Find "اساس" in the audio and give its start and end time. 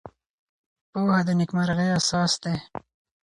1.99-2.33